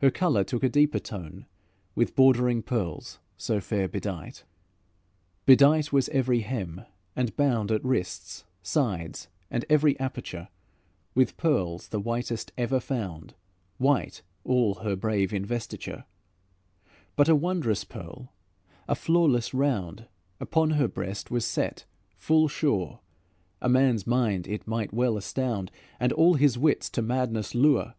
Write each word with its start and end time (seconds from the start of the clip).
Her 0.00 0.10
colour 0.10 0.42
took 0.42 0.64
a 0.64 0.68
deeper 0.68 0.98
tone 0.98 1.46
With 1.94 2.16
bordering 2.16 2.60
pearls 2.60 3.20
so 3.36 3.60
fair 3.60 3.86
bedight. 3.88 4.42
Bedight 5.46 5.92
was 5.92 6.08
every 6.08 6.40
hem, 6.40 6.80
and 7.14 7.36
bound, 7.36 7.70
At 7.70 7.84
wrists, 7.84 8.42
sides, 8.64 9.28
and 9.48 9.64
each 9.70 9.96
aperture, 10.00 10.48
With 11.14 11.36
pearls 11.36 11.86
the 11.90 12.00
whitest 12.00 12.50
ever 12.58 12.80
found, 12.80 13.34
White 13.78 14.22
all 14.42 14.74
her 14.82 14.96
brave 14.96 15.32
investiture; 15.32 16.04
But 17.14 17.28
a 17.28 17.36
wondrous 17.36 17.84
pearl, 17.84 18.32
a 18.88 18.96
flawless 18.96 19.54
round, 19.54 20.08
Upon 20.40 20.70
her 20.70 20.88
breast 20.88 21.30
was 21.30 21.44
set 21.44 21.84
full 22.16 22.48
sure; 22.48 22.98
A 23.62 23.68
man's 23.68 24.04
mind 24.04 24.48
it 24.48 24.66
might 24.66 24.92
well 24.92 25.16
astound, 25.16 25.70
And 26.00 26.12
all 26.12 26.34
his 26.34 26.58
wits 26.58 26.90
to 26.90 27.02
madness 27.02 27.54
lure. 27.54 27.94